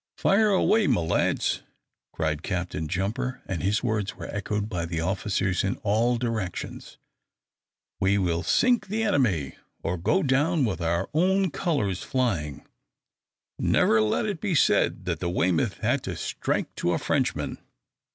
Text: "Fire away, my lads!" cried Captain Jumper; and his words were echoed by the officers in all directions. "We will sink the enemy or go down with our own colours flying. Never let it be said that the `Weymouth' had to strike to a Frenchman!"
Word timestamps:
"Fire 0.17 0.49
away, 0.49 0.87
my 0.87 1.01
lads!" 1.01 1.61
cried 2.11 2.41
Captain 2.41 2.87
Jumper; 2.87 3.39
and 3.45 3.61
his 3.61 3.83
words 3.83 4.15
were 4.15 4.25
echoed 4.25 4.67
by 4.67 4.83
the 4.83 4.99
officers 4.99 5.63
in 5.63 5.75
all 5.83 6.17
directions. 6.17 6.97
"We 7.99 8.17
will 8.17 8.41
sink 8.41 8.87
the 8.87 9.03
enemy 9.03 9.57
or 9.83 9.97
go 9.99 10.23
down 10.23 10.65
with 10.65 10.81
our 10.81 11.07
own 11.13 11.51
colours 11.51 12.01
flying. 12.01 12.65
Never 13.59 14.01
let 14.01 14.25
it 14.25 14.41
be 14.41 14.55
said 14.55 15.05
that 15.05 15.19
the 15.19 15.29
`Weymouth' 15.29 15.81
had 15.81 16.01
to 16.05 16.15
strike 16.15 16.73
to 16.77 16.93
a 16.93 16.97
Frenchman!" 16.97 17.59